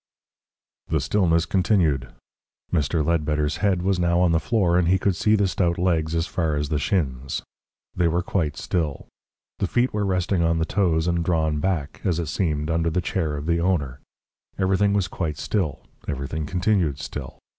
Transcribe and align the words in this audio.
The 0.87 0.99
stillness 0.99 1.45
continued. 1.45 2.09
Mr. 2.73 3.05
Ledbetter's 3.05 3.57
head 3.57 3.83
was 3.83 3.99
now 3.99 4.19
on 4.19 4.31
the 4.31 4.39
floor, 4.39 4.75
and 4.79 4.87
he 4.87 4.97
could 4.97 5.15
see 5.15 5.35
the 5.35 5.47
stout 5.47 5.77
legs 5.77 6.15
as 6.15 6.25
far 6.25 6.55
as 6.55 6.69
the 6.69 6.79
shins. 6.79 7.43
They 7.95 8.07
were 8.07 8.23
quite 8.23 8.57
still. 8.57 9.05
The 9.59 9.67
feet 9.67 9.93
were 9.93 10.03
resting 10.03 10.41
on 10.41 10.57
the 10.57 10.65
toes 10.65 11.05
and 11.07 11.23
drawn 11.23 11.59
back, 11.59 12.01
as 12.03 12.17
it 12.17 12.29
seemed, 12.29 12.71
under 12.71 12.89
the 12.89 12.99
chair 12.99 13.37
of 13.37 13.45
the 13.45 13.59
owner. 13.59 13.99
Everything 14.57 14.93
was 14.93 15.07
quite 15.07 15.37
still, 15.37 15.83
everything 16.07 16.47
continued 16.47 16.97
still. 16.97 17.37